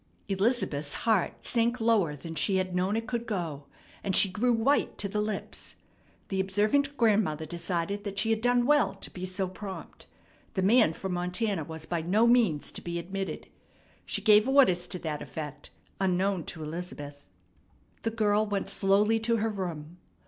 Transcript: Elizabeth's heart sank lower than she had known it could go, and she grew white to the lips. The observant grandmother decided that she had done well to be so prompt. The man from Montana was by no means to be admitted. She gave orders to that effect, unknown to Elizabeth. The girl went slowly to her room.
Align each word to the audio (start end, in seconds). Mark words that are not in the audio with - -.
Elizabeth's 0.27 0.95
heart 1.05 1.45
sank 1.45 1.79
lower 1.79 2.15
than 2.15 2.33
she 2.33 2.55
had 2.55 2.73
known 2.73 2.95
it 2.95 3.05
could 3.05 3.27
go, 3.27 3.67
and 4.03 4.15
she 4.15 4.27
grew 4.31 4.51
white 4.51 4.97
to 4.97 5.07
the 5.07 5.21
lips. 5.21 5.75
The 6.29 6.39
observant 6.39 6.97
grandmother 6.97 7.45
decided 7.45 8.03
that 8.03 8.17
she 8.17 8.31
had 8.31 8.41
done 8.41 8.65
well 8.65 8.95
to 8.95 9.11
be 9.11 9.27
so 9.27 9.47
prompt. 9.47 10.07
The 10.55 10.63
man 10.63 10.93
from 10.93 11.13
Montana 11.13 11.63
was 11.63 11.85
by 11.85 12.01
no 12.01 12.25
means 12.25 12.71
to 12.71 12.81
be 12.81 12.97
admitted. 12.97 13.47
She 14.03 14.23
gave 14.23 14.49
orders 14.49 14.87
to 14.87 14.97
that 14.97 15.21
effect, 15.21 15.69
unknown 15.99 16.45
to 16.45 16.63
Elizabeth. 16.63 17.27
The 18.01 18.09
girl 18.09 18.43
went 18.47 18.69
slowly 18.71 19.19
to 19.19 19.37
her 19.37 19.51
room. 19.51 19.97